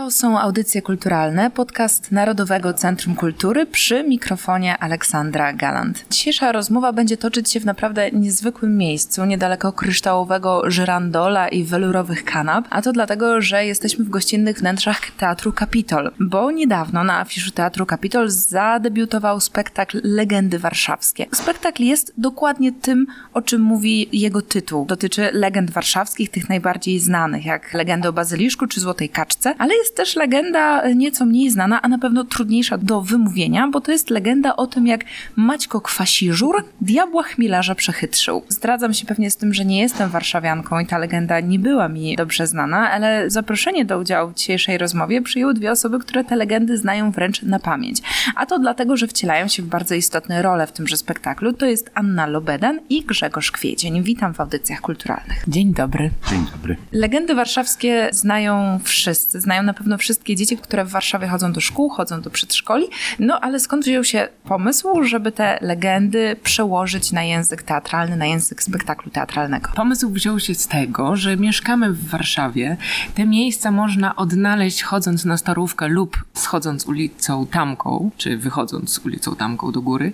[0.00, 6.04] To są audycje kulturalne, podcast Narodowego Centrum Kultury przy mikrofonie Aleksandra Galant.
[6.10, 12.64] Dzisiejsza rozmowa będzie toczyć się w naprawdę niezwykłym miejscu, niedaleko kryształowego żyrandola i welurowych kanap,
[12.70, 17.86] a to dlatego, że jesteśmy w gościnnych wnętrzach Teatru Kapitol, bo niedawno na afiszu Teatru
[17.86, 21.26] Kapitol zadebiutował spektakl Legendy Warszawskie.
[21.34, 24.86] Spektakl jest dokładnie tym, o czym mówi jego tytuł.
[24.86, 29.90] Dotyczy legend warszawskich, tych najbardziej znanych, jak legendy o Bazyliszku czy Złotej Kaczce, ale jest
[30.00, 34.56] też legenda nieco mniej znana, a na pewno trudniejsza do wymówienia, bo to jest legenda
[34.56, 35.04] o tym, jak
[35.36, 38.42] Maćko Kwasiżur diabła chmielarza przechytrzył.
[38.48, 42.16] Zdradzam się pewnie z tym, że nie jestem warszawianką i ta legenda nie była mi
[42.16, 46.76] dobrze znana, ale zaproszenie do udziału w dzisiejszej rozmowie przyjęły dwie osoby, które te legendy
[46.76, 47.98] znają wręcz na pamięć.
[48.36, 51.52] A to dlatego, że wcielają się w bardzo istotne role w tymże spektaklu.
[51.52, 54.02] To jest Anna Lobedan i Grzegorz Kwiecień.
[54.02, 55.44] Witam w audycjach kulturalnych.
[55.48, 56.10] Dzień dobry.
[56.30, 56.76] Dzień dobry.
[56.92, 59.40] Legendy warszawskie znają wszyscy.
[59.40, 62.86] Znają na pewno wszystkie dzieci, które w Warszawie chodzą do szkół, chodzą do przedszkoli.
[63.18, 68.62] No ale skąd wziął się pomysł, żeby te legendy przełożyć na język teatralny, na język
[68.62, 69.70] spektaklu teatralnego?
[69.76, 72.76] Pomysł wziął się z tego, że mieszkamy w Warszawie.
[73.14, 79.72] Te miejsca można odnaleźć chodząc na starówkę lub schodząc ulicą Tamką, czy wychodząc ulicą Tamką
[79.72, 80.12] do góry.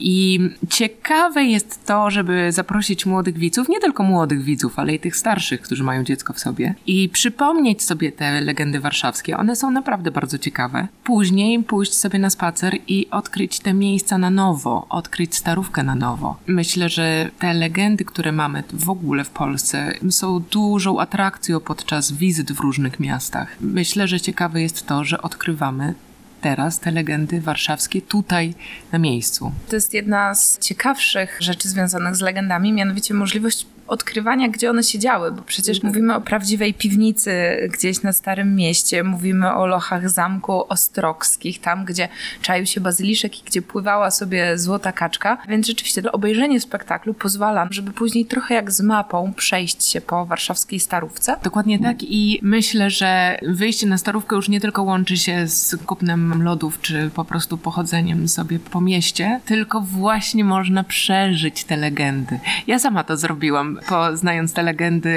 [0.00, 0.40] I
[0.70, 5.60] ciekawe jest to, żeby zaprosić młodych widzów, nie tylko młodych widzów, ale i tych starszych,
[5.60, 9.36] którzy mają dziecko w sobie, i przypomnieć sobie te legendy warszawskie.
[9.36, 10.88] One są naprawdę bardzo ciekawe.
[11.04, 16.36] Później pójść sobie na spacer i odkryć te miejsca na nowo, odkryć starówkę na nowo.
[16.46, 22.52] Myślę, że te legendy, które mamy w ogóle w Polsce, są dużą atrakcją podczas wizyt
[22.52, 23.56] w różnych miastach.
[23.60, 25.94] Myślę, że ciekawe jest to, że odkrywamy
[26.40, 28.54] teraz te legendy warszawskie tutaj
[28.92, 29.52] na miejscu.
[29.68, 34.98] To jest jedna z ciekawszych rzeczy związanych z legendami, mianowicie możliwość odkrywania, gdzie one się
[34.98, 37.32] działy, bo przecież mówimy o prawdziwej piwnicy
[37.72, 42.08] gdzieś na Starym Mieście, mówimy o lochach zamku ostrogskich, tam gdzie
[42.42, 47.68] czaił się bazyliszek i gdzie pływała sobie złota kaczka, więc rzeczywiście to obejrzenie spektaklu pozwala,
[47.70, 51.36] żeby później trochę jak z mapą przejść się po warszawskiej Starówce.
[51.42, 56.42] Dokładnie tak i myślę, że wyjście na Starówkę już nie tylko łączy się z kupnem
[56.42, 62.38] lodów, czy po prostu pochodzeniem sobie po mieście, tylko właśnie można przeżyć te legendy.
[62.66, 65.08] Ja sama to zrobiłam poznając te legendy,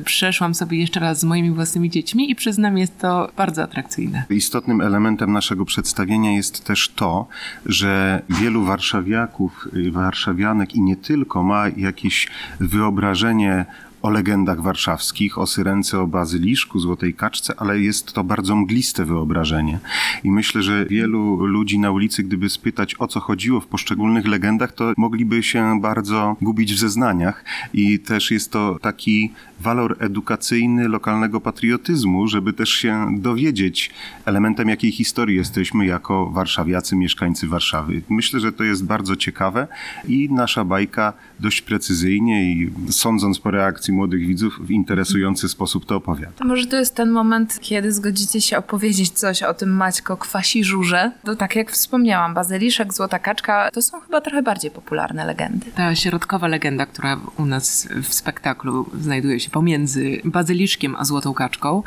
[0.00, 4.24] y, przeszłam sobie jeszcze raz z moimi własnymi dziećmi i przyznam, jest to bardzo atrakcyjne.
[4.30, 7.26] Istotnym elementem naszego przedstawienia jest też to,
[7.66, 12.28] że wielu warszawiaków, y, warszawianek i nie tylko ma jakieś
[12.60, 13.64] wyobrażenie
[14.04, 19.78] o legendach warszawskich, o Syrence, o Bazyliszku, Złotej Kaczce, ale jest to bardzo mgliste wyobrażenie.
[20.24, 24.72] I myślę, że wielu ludzi na ulicy, gdyby spytać o co chodziło w poszczególnych legendach,
[24.72, 27.44] to mogliby się bardzo gubić w zeznaniach.
[27.74, 29.32] I też jest to taki
[29.64, 33.90] walor edukacyjny lokalnego patriotyzmu, żeby też się dowiedzieć
[34.24, 38.02] elementem jakiej historii jesteśmy jako warszawiacy, mieszkańcy Warszawy.
[38.08, 39.66] Myślę, że to jest bardzo ciekawe
[40.08, 45.96] i nasza bajka dość precyzyjnie i sądząc po reakcji młodych widzów w interesujący sposób to
[45.96, 46.32] opowiada.
[46.36, 50.64] To może to jest ten moment, kiedy zgodzicie się opowiedzieć coś o tym Maćko Kwasi
[50.64, 51.12] Żurze.
[51.24, 55.66] To tak jak wspomniałam, Bazyliszek, Złota Kaczka, to są chyba trochę bardziej popularne legendy.
[55.74, 61.82] Ta środkowa legenda, która u nas w spektaklu znajduje się pomiędzy Bazyliszkiem a Złotą Kaczką,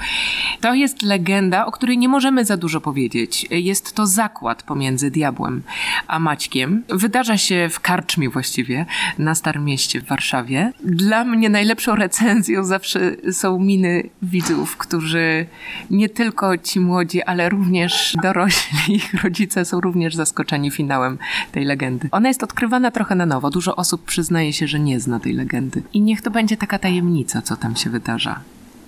[0.62, 3.48] to jest legenda, o której nie możemy za dużo powiedzieć.
[3.52, 5.64] Jest to zakład pomiędzy diabłem
[6.08, 6.84] a Maćkiem.
[6.90, 8.86] Wydarza się w karczmie właściwie,
[9.18, 10.72] na Starym Mieście w Warszawie.
[10.84, 13.00] Dla mnie najlepszą recenzją zawsze
[13.32, 15.46] są miny widzów, którzy
[15.90, 21.18] nie tylko ci młodzi, ale również dorośli, ich rodzice są również zaskoczeni finałem
[21.52, 22.10] tej legendy.
[22.12, 23.50] Ona jest odkrywana trochę na nowo.
[23.50, 25.84] Dużo osób przyznaje się, że nie zna tej legendy.
[25.94, 28.40] I niech to będzie taka tajemnica, co tam się wydarza.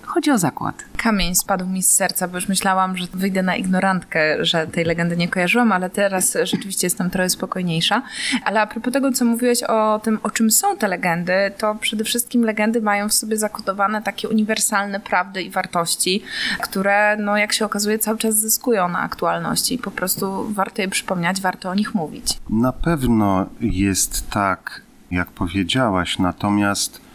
[0.02, 0.84] Chodzi o zakład.
[0.96, 5.16] Kamień spadł mi z serca, bo już myślałam, że wyjdę na ignorantkę, że tej legendy
[5.16, 8.02] nie kojarzyłam, ale teraz rzeczywiście jestem trochę spokojniejsza.
[8.44, 12.04] Ale a propos tego, co mówiłeś o tym, o czym są te legendy, to przede
[12.04, 16.22] wszystkim legendy mają w sobie zakodowane takie uniwersalne prawdy i wartości,
[16.62, 19.78] które, no jak się okazuje, cały czas zyskują na aktualności.
[19.78, 22.38] Po prostu warto je przypomnieć, warto o nich mówić.
[22.50, 27.09] Na pewno jest tak, jak powiedziałaś, natomiast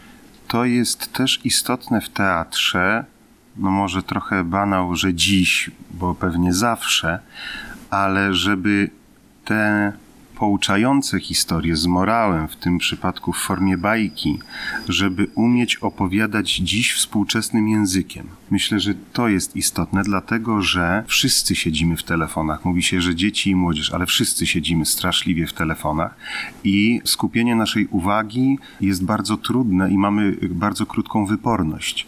[0.48, 3.04] to jest też istotne w teatrze,
[3.56, 7.18] no może trochę banał, że dziś, bo pewnie zawsze,
[7.90, 8.90] ale żeby
[9.44, 9.92] te
[10.38, 14.38] pouczające historie z morałem, w tym przypadku w formie bajki,
[14.88, 18.26] żeby umieć opowiadać dziś współczesnym językiem.
[18.50, 22.64] Myślę, że to jest istotne, dlatego że wszyscy siedzimy w telefonach.
[22.64, 26.16] Mówi się, że dzieci i młodzież, ale wszyscy siedzimy straszliwie w telefonach
[26.64, 32.06] i skupienie naszej uwagi jest bardzo trudne i mamy bardzo krótką wyporność.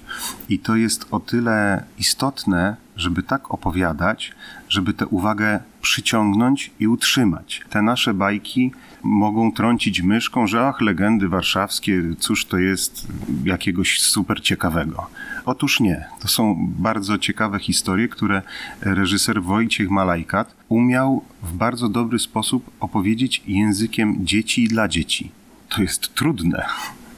[0.48, 4.32] I to jest o tyle istotne, żeby tak opowiadać,
[4.68, 7.62] żeby tę uwagę przyciągnąć i utrzymać.
[7.70, 8.72] Te nasze bajki
[9.02, 13.06] mogą trącić myszką, że ach, legendy warszawskie, cóż to jest
[13.44, 15.06] jakiegoś super ciekawego.
[15.44, 16.04] Otóż nie.
[16.20, 18.42] To są bardzo ciekawe historie, które
[18.80, 25.30] reżyser Wojciech Malajkat umiał w bardzo dobry sposób opowiedzieć językiem dzieci i dla dzieci.
[25.68, 26.66] To jest trudne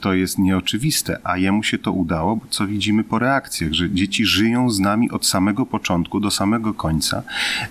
[0.00, 4.70] to jest nieoczywiste, a jemu się to udało, co widzimy po reakcjach, że dzieci żyją
[4.70, 7.22] z nami od samego początku do samego końca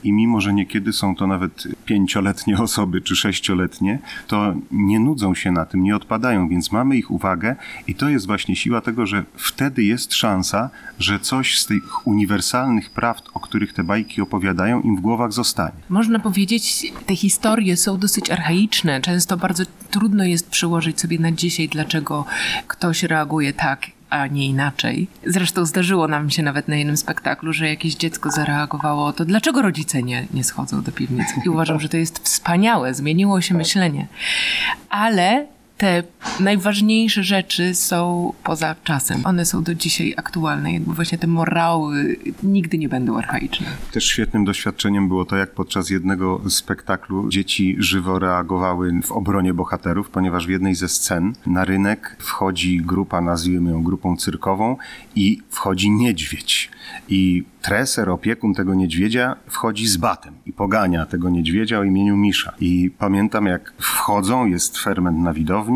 [0.03, 5.51] i mimo, że niekiedy są to nawet pięcioletnie osoby czy sześcioletnie, to nie nudzą się
[5.51, 7.55] na tym, nie odpadają, więc mamy ich uwagę
[7.87, 12.89] i to jest właśnie siła tego, że wtedy jest szansa, że coś z tych uniwersalnych
[12.89, 15.77] prawd, o których te bajki opowiadają, im w głowach zostanie.
[15.89, 19.01] Można powiedzieć, te historie są dosyć archaiczne.
[19.01, 22.25] Często bardzo trudno jest przyłożyć sobie na dzisiaj, dlaczego
[22.67, 25.07] ktoś reaguje tak, a nie inaczej.
[25.25, 30.03] Zresztą zdarzyło nam się nawet na jednym spektaklu, że jakieś dziecko zareagowało, to dlaczego rodzice
[30.03, 31.33] nie, nie schodzą do piwnicy?
[31.45, 34.07] I uważam, że to jest wspaniałe, zmieniło się myślenie.
[34.89, 35.47] Ale
[35.79, 36.03] te
[36.39, 39.21] najważniejsze rzeczy są poza czasem.
[39.23, 40.73] One są do dzisiaj aktualne.
[40.73, 43.67] Jakby właśnie te morały nigdy nie będą archaiczne.
[43.91, 50.09] Też świetnym doświadczeniem było to, jak podczas jednego spektaklu dzieci żywo reagowały w obronie bohaterów,
[50.09, 54.77] ponieważ w jednej ze scen na rynek wchodzi grupa, nazwijmy ją grupą cyrkową
[55.15, 56.71] i wchodzi niedźwiedź.
[57.09, 62.53] I treser, opiekun tego niedźwiedzia wchodzi z batem i pogania tego niedźwiedzia o imieniu Misza.
[62.59, 65.68] I pamiętam, jak wchodzą, jest ferment na widowni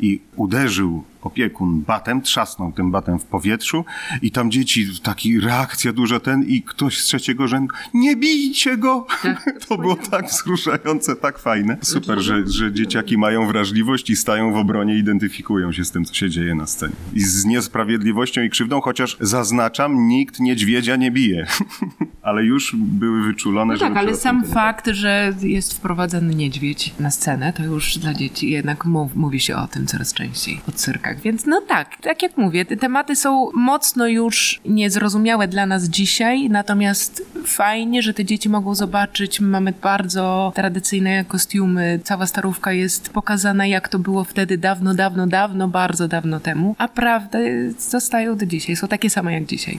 [0.00, 3.84] i uderzył opiekun batem, trzasnął tym batem w powietrzu
[4.22, 9.06] i tam dzieci, taki reakcja duża ten i ktoś z trzeciego rzędu, nie bijcie go!
[9.68, 11.76] to było tak wzruszające, tak fajne.
[11.80, 16.14] Super, że, że dzieciaki mają wrażliwość i stają w obronie, identyfikują się z tym, co
[16.14, 16.94] się dzieje na scenie.
[17.14, 21.46] I z niesprawiedliwością i krzywdą, chociaż zaznaczam, nikt niedźwiedzia nie bije.
[22.22, 27.10] ale już były wyczulone, No że tak, ale sam fakt, że jest wprowadzany niedźwiedź na
[27.10, 31.11] scenę, to już dla dzieci jednak mów, mówi się o tym coraz częściej o cyrkach.
[31.20, 36.50] Więc no tak, tak jak mówię, te tematy są mocno już niezrozumiałe dla nas dzisiaj,
[36.50, 39.40] natomiast fajnie, że te dzieci mogą zobaczyć.
[39.40, 45.68] Mamy bardzo tradycyjne kostiumy, cała starówka jest pokazana, jak to było wtedy dawno, dawno, dawno,
[45.68, 49.78] bardzo dawno temu, a prawdy zostają do dzisiaj, są takie same jak dzisiaj.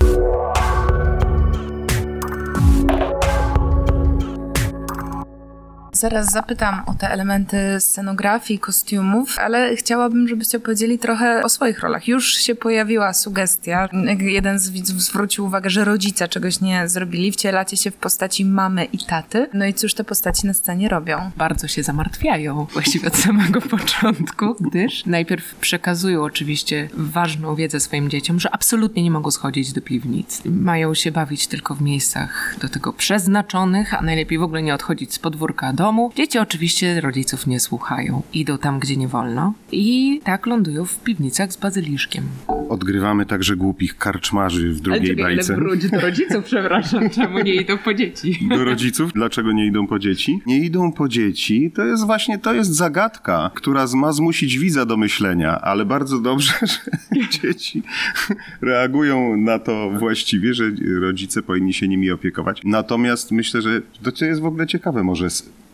[6.03, 12.07] Zaraz zapytam o te elementy scenografii, kostiumów, ale chciałabym, żebyście opowiedzieli trochę o swoich rolach.
[12.07, 13.89] Już się pojawiła sugestia.
[14.19, 17.31] Jeden z widzów zwrócił uwagę, że rodzice czegoś nie zrobili.
[17.31, 19.49] Wcielacie się w postaci mamy i taty.
[19.53, 21.31] No i cóż te postaci na scenie robią?
[21.37, 28.39] bardzo się zamartwiają właściwie od samego początku, gdyż najpierw przekazują oczywiście ważną wiedzę swoim dzieciom,
[28.39, 30.41] że absolutnie nie mogą schodzić do piwnic.
[30.45, 35.13] Mają się bawić tylko w miejscach do tego przeznaczonych, a najlepiej w ogóle nie odchodzić
[35.13, 35.92] z podwórka domu.
[36.15, 38.21] Dzieci oczywiście rodziców nie słuchają.
[38.33, 42.23] Idą tam, gdzie nie wolno i tak lądują w piwnicach z bazyliszkiem.
[42.69, 45.57] Odgrywamy także głupich karczmarzy w drugiej bajce.
[45.91, 48.47] do rodziców, przepraszam, czemu nie idą po dzieci?
[48.49, 49.13] do rodziców.
[49.13, 50.39] Dlaczego nie idą po dzieci?
[50.45, 51.71] Nie idą po dzieci.
[51.75, 56.53] To jest właśnie, to jest zagadka, która ma zmusić widza do myślenia, ale bardzo dobrze,
[56.71, 57.83] że dzieci
[58.61, 60.71] reagują na to właściwie, że
[61.01, 62.61] rodzice powinni się nimi opiekować.
[62.63, 63.81] Natomiast myślę, że
[64.17, 65.29] to jest w ogóle ciekawe, może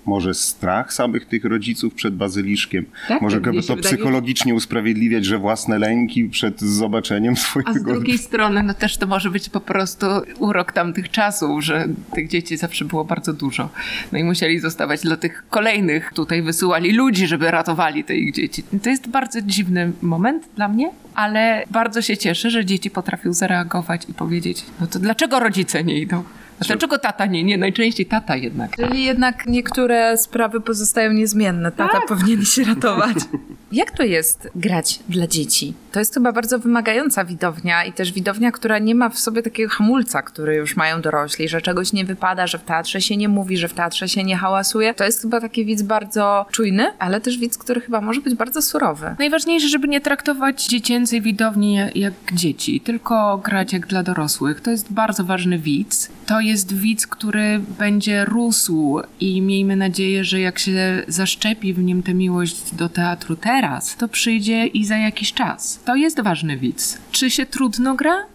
[0.06, 2.86] może strach samych tych rodziców przed bazyliszkiem.
[3.08, 7.72] Tak, może się to wydaje, psychologicznie usprawiedliwiać, że własne lęki przed zobaczeniem swojego...
[7.72, 10.06] A z drugiej strony, no też to może być po prostu
[10.40, 13.70] urok tamtych czasów, że tych dzieci zawsze było bardzo dużo.
[14.12, 16.12] No i musieli zostawać dla tych kolejnych.
[16.14, 18.64] Tutaj wysyłali ludzi, żeby ratowali te ich dzieci.
[18.84, 24.10] To jest bardzo dziwny moment dla mnie, ale bardzo się cieszę, że dzieci potrafią zareagować
[24.10, 26.24] i powiedzieć, no to dlaczego rodzice nie idą?
[26.62, 27.44] A dlaczego tata nie?
[27.44, 28.76] Nie, najczęściej tata jednak.
[28.76, 31.72] Czyli jednak niektóre sprawy pozostają niezmienne.
[31.72, 33.18] Tata powinien się ratować.
[33.72, 35.74] Jak to jest grać dla dzieci?
[35.92, 39.74] To jest chyba bardzo wymagająca widownia i też widownia, która nie ma w sobie takiego
[39.74, 43.58] hamulca, który już mają dorośli, że czegoś nie wypada, że w teatrze się nie mówi,
[43.58, 44.94] że w teatrze się nie hałasuje.
[44.94, 48.62] To jest chyba taki widz bardzo czujny, ale też widz, który chyba może być bardzo
[48.62, 49.16] surowy.
[49.20, 54.62] Najważniejsze, żeby nie traktować dziecięcej widowni jak dzieci, tylko grać jak dla dorosłych.
[54.62, 56.10] To jest bardzo ważny widz.
[56.26, 62.04] To jest widz, który będzie rósł i miejmy nadzieję, że jak się zaszczepi w nim
[62.04, 65.80] tę miłość do teatru teraz, to przyjdzie i za jakiś czas.
[65.86, 66.98] To jest ważny widz.
[67.12, 68.26] Czy się trudno gra?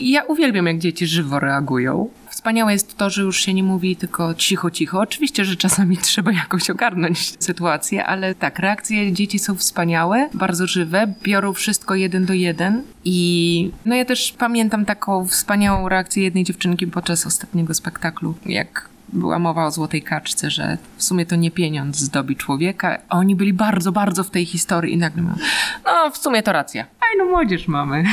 [0.00, 2.08] Ja uwielbiam, jak dzieci żywo reagują.
[2.42, 5.00] Wspaniałe jest to, że już się nie mówi tylko cicho, cicho.
[5.00, 11.14] Oczywiście, że czasami trzeba jakoś ogarnąć sytuację, ale tak, reakcje dzieci są wspaniałe, bardzo żywe,
[11.22, 12.82] biorą wszystko jeden do jeden.
[13.04, 19.38] I no ja też pamiętam taką wspaniałą reakcję jednej dziewczynki podczas ostatniego spektaklu, jak była
[19.38, 22.98] mowa o złotej kaczce, że w sumie to nie pieniądz zdobi człowieka.
[23.08, 25.36] A oni byli bardzo, bardzo w tej historii i nagle mówią,
[25.84, 26.86] no w sumie to racja.
[27.00, 28.04] Fajną młodzież mamy.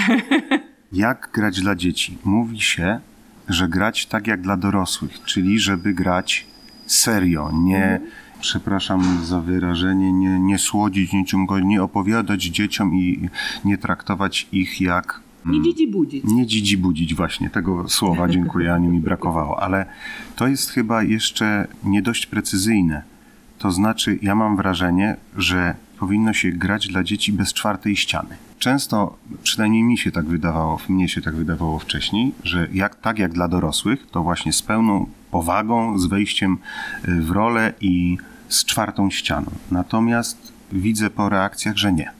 [0.91, 2.17] Jak grać dla dzieci?
[2.23, 2.99] Mówi się,
[3.49, 6.45] że grać tak jak dla dorosłych, czyli żeby grać
[6.85, 8.01] serio, nie,
[8.41, 13.29] przepraszam za wyrażenie, nie, nie słodzić niczym, nie opowiadać dzieciom i
[13.65, 16.23] nie traktować ich jak Nie dzidzi budzić.
[16.23, 19.85] nie dzidzi budzić właśnie, tego słowa dziękuję, Aniu mi brakowało, ale
[20.35, 23.03] to jest chyba jeszcze nie dość precyzyjne.
[23.57, 28.37] To znaczy, ja mam wrażenie, że powinno się grać dla dzieci bez czwartej ściany.
[28.59, 33.33] Często, przynajmniej mi się tak wydawało, mnie się tak wydawało wcześniej, że jak, tak jak
[33.33, 36.57] dla dorosłych, to właśnie z pełną powagą, z wejściem
[37.07, 38.17] y, w rolę i
[38.49, 39.51] z czwartą ścianą.
[39.71, 42.11] Natomiast widzę po reakcjach, że nie.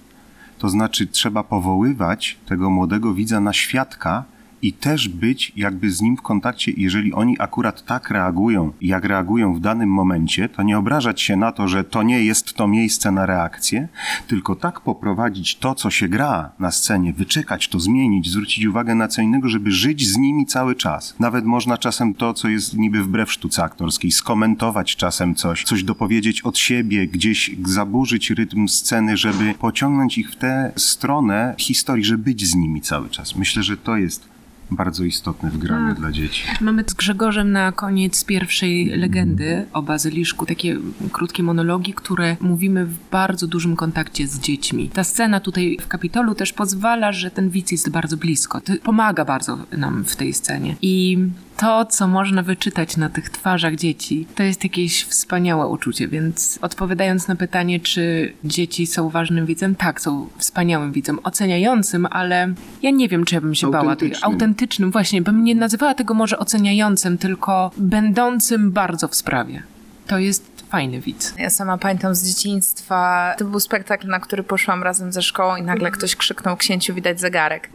[0.57, 4.23] To znaczy, trzeba powoływać tego młodego widza na świadka
[4.61, 6.71] i też być jakby z nim w kontakcie.
[6.77, 11.51] Jeżeli oni akurat tak reagują, jak reagują w danym momencie, to nie obrażać się na
[11.51, 13.87] to, że to nie jest to miejsce na reakcję,
[14.27, 19.07] tylko tak poprowadzić to, co się gra na scenie, wyczekać to, zmienić, zwrócić uwagę na
[19.07, 21.15] co innego, żeby żyć z nimi cały czas.
[21.19, 26.41] Nawet można czasem to, co jest niby wbrew sztuce aktorskiej, skomentować czasem coś, coś dopowiedzieć
[26.41, 32.45] od siebie, gdzieś zaburzyć rytm sceny, żeby pociągnąć ich w tę stronę historii, żeby być
[32.45, 33.35] z nimi cały czas.
[33.35, 34.38] Myślę, że to jest
[34.71, 35.99] bardzo istotne w graniu Tak.
[35.99, 36.43] dla dzieci.
[36.61, 40.77] Mamy z Grzegorzem na koniec pierwszej legendy o bazyliszku takie
[41.11, 44.89] krótkie monologi, które mówimy w bardzo dużym kontakcie z dziećmi.
[44.89, 48.61] Ta scena tutaj w Kapitolu też pozwala, że ten widz jest bardzo blisko.
[48.61, 50.75] To pomaga bardzo nam w tej scenie.
[50.81, 51.17] I
[51.59, 56.07] to, co można wyczytać na tych twarzach dzieci, to jest jakieś wspaniałe uczucie.
[56.07, 62.53] Więc odpowiadając na pytanie, czy dzieci są ważnym widzem, tak, są wspaniałym widzem, oceniającym, ale
[62.81, 64.33] ja nie wiem, czy ja bym się bała tej Autentycznym.
[64.33, 69.63] autentycznym, właśnie, bym nie nazywała tego może oceniającym, tylko będącym bardzo w sprawie.
[70.07, 71.33] To jest fajny widz.
[71.37, 75.61] Ja sama pamiętam z dzieciństwa, to był spektakl, na który poszłam razem ze szkołą i
[75.61, 77.69] nagle ktoś krzyknął księciu widać zegarek.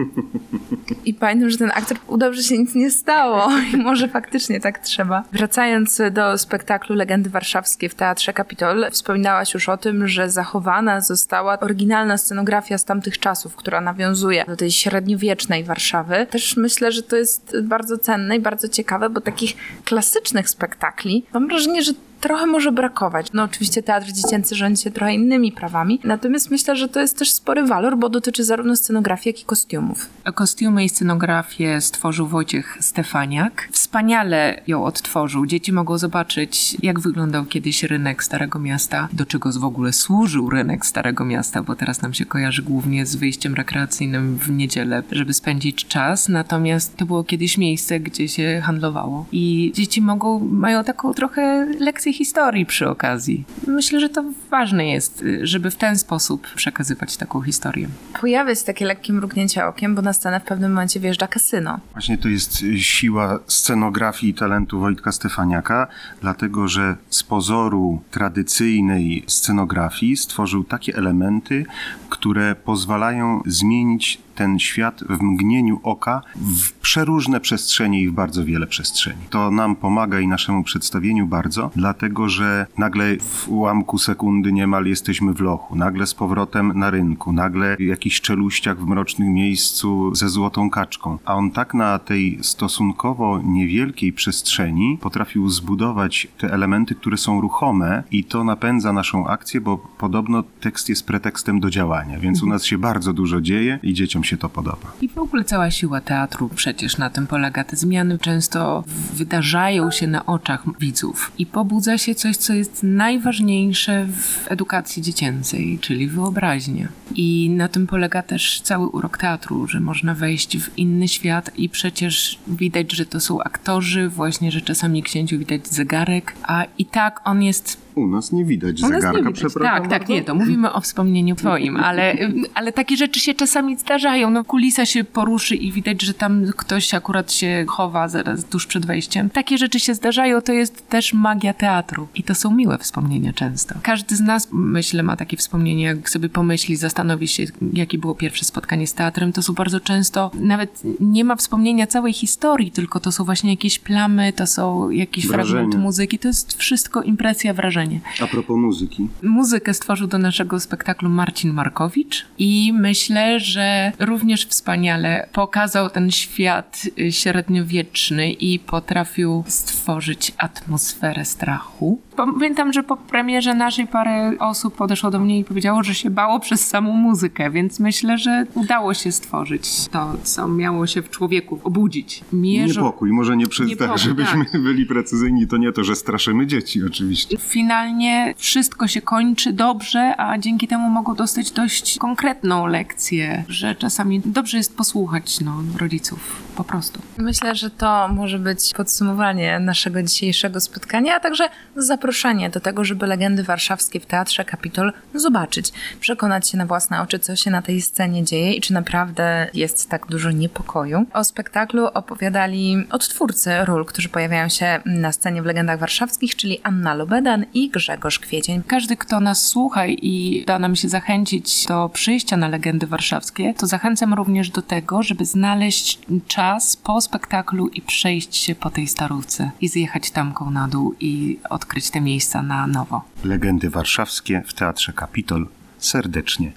[1.05, 4.79] I pamiętam, że ten aktor udał, że się nic nie stało i może faktycznie tak
[4.79, 5.23] trzeba.
[5.33, 11.61] Wracając do spektaklu Legendy Warszawskie w Teatrze Kapitol, wspominałaś już o tym, że zachowana została
[11.61, 16.27] oryginalna scenografia z tamtych czasów, która nawiązuje do tej średniowiecznej Warszawy.
[16.31, 21.49] Też myślę, że to jest bardzo cenne i bardzo ciekawe, bo takich klasycznych spektakli mam
[21.49, 23.27] wrażenie, że trochę może brakować.
[23.33, 27.33] No oczywiście teatr dziecięcy rządzi się trochę innymi prawami, natomiast myślę, że to jest też
[27.33, 30.09] spory walor, bo dotyczy zarówno scenografii, jak i kostiumów.
[30.35, 33.69] Kostiumy i scenografię stworzył Wojciech Stefaniak.
[33.73, 35.47] Wspaniale ją odtworzył.
[35.47, 40.87] Dzieci mogą zobaczyć, jak wyglądał kiedyś rynek Starego Miasta, do czego w ogóle służył rynek
[40.87, 45.87] Starego Miasta, bo teraz nam się kojarzy głównie z wyjściem rekreacyjnym w niedzielę, żeby spędzić
[45.87, 46.29] czas.
[46.29, 49.27] Natomiast to było kiedyś miejsce, gdzie się handlowało.
[49.33, 53.45] I dzieci mogą, mają taką trochę lekcję historii przy okazji.
[53.67, 57.89] Myślę, że to ważne jest, y, żeby w ten sposób przekazywać taką historię.
[58.21, 61.81] Pojawia się takie lekkie mrugnięcie okiem, bo na scenę w pewnym momencie wjeżdża kasyno.
[61.93, 65.87] Właśnie to jest y, siła scenografii i talentu Wojtka Stefaniaka,
[66.21, 71.67] dlatego że z pozoru tradycyjnej scenografii stworzył takie elementy,
[72.09, 78.67] które pozwalają zmienić ten świat w mgnieniu oka w przeróżne przestrzenie i w bardzo wiele
[78.67, 79.23] przestrzeni.
[79.31, 85.33] To nam pomaga i naszemu przedstawieniu bardzo, dlatego że nagle w ułamku sekundy niemal jesteśmy
[85.33, 90.71] w lochu, nagle z powrotem na rynku, nagle jakiś czeluściak w mrocznym miejscu ze złotą
[90.71, 91.19] kaczką.
[91.25, 98.03] A on tak na tej stosunkowo niewielkiej przestrzeni potrafił zbudować te elementy, które są ruchome
[98.11, 102.65] i to napędza naszą akcję, bo podobno tekst jest pretekstem do działania, więc u nas
[102.65, 104.93] się bardzo dużo dzieje i dzieciom się to podoba.
[105.01, 107.65] I w ogóle cała siła teatru przecież na tym polega.
[107.65, 108.85] Te zmiany często
[109.15, 115.79] wydarzają się na oczach widzów i pobudza się coś, co jest najważniejsze w edukacji dziecięcej,
[115.81, 116.89] czyli wyobraźnia.
[117.15, 121.69] I na tym polega też cały urok teatru, że można wejść w inny świat i
[121.69, 127.21] przecież widać, że to są aktorzy, właśnie, że czasami księciu widać zegarek, a i tak
[127.25, 129.35] on jest U nas nie widać U nie zegarka, widać.
[129.35, 132.17] przepraszam Tak, tak, nie, to mówimy o wspomnieniu twoim, ale,
[132.55, 134.31] ale takie rzeczy się czasami zdarzają.
[134.31, 138.87] No, kulisa się poruszy i widać, że tam ktoś akurat się chowa zaraz tuż przed
[138.87, 139.31] wejściem.
[139.31, 142.09] Takie rzeczy się zdarzają, to jest też magia teatru.
[142.15, 143.75] I to są miłe wspomnienia często.
[143.83, 148.45] Każdy z nas, myślę, ma takie wspomnienie, jak sobie pomyśli, zastanowi się, jakie było pierwsze
[148.45, 153.13] spotkanie z teatrem, to są bardzo często, nawet nie ma wspomnienia całej historii, tylko to
[153.13, 155.61] są właśnie jakieś plamy, to są jakiś Wrażenie.
[155.61, 158.01] fragment muzyki, to jest wszystko impresja, wrażenie.
[158.21, 159.09] A propos muzyki.
[159.23, 166.83] Muzykę stworzył do naszego spektaklu Marcin Markowicz i myślę, że również wspaniale pokazał ten świat
[166.99, 172.01] y, średniowieczny i potrafił stworzyć atmosferę strachu.
[172.17, 176.41] Pamiętam, że po premierze naszej parę osób podeszło do mnie i powiedziało, że się bało
[176.41, 181.61] przez samą muzykę, więc myślę, że udało się stworzyć to, co miało się w człowieku
[181.65, 182.25] obudzić.
[182.33, 182.81] Mierzą...
[182.81, 184.63] Niepokój, może nie przez tak, żebyśmy tak.
[184.63, 187.39] byli precyzyjni, to nie to, że straszymy dzieci oczywiście.
[187.75, 194.21] Finalnie wszystko się kończy dobrze, a dzięki temu mogą dostać dość konkretną lekcję, że czasami
[194.25, 197.03] dobrze jest posłuchać no, rodziców, po prostu.
[197.19, 203.07] Myślę, że to może być podsumowanie naszego dzisiejszego spotkania, a także zaproszenie do tego, żeby
[203.07, 207.83] legendy warszawskie w Teatrze Kapitol zobaczyć, przekonać się na własne oczy, co się na tej
[207.83, 211.07] scenie dzieje i czy naprawdę jest tak dużo niepokoju.
[211.13, 216.95] O spektaklu opowiadali odtwórcy ról, którzy pojawiają się na scenie w legendach warszawskich, czyli Anna
[216.95, 218.63] Lobedan i Grzegorz Kwiecień.
[218.67, 223.67] Każdy, kto nas słucha i da nam się zachęcić do przyjścia na legendy warszawskie, to
[223.67, 229.51] zachęcam również do tego, żeby znaleźć czas po spektaklu i przejść się po tej starówce
[229.61, 233.03] i zjechać tamką na dół i odkryć te miejsca na nowo.
[233.25, 235.47] Legendy warszawskie w Teatrze Kapitol
[235.79, 236.53] serdecznie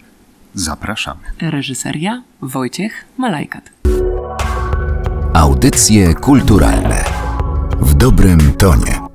[0.53, 1.21] zapraszamy.
[1.41, 3.69] Reżyseria Wojciech Malajkat.
[5.33, 7.03] Audycje kulturalne
[7.81, 9.06] w dobrym tonie.